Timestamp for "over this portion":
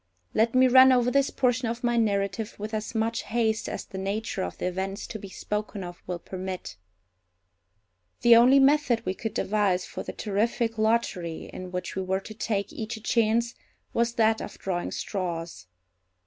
0.91-1.67